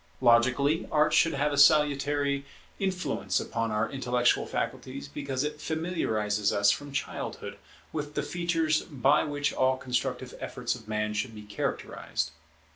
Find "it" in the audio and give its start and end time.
5.43-5.61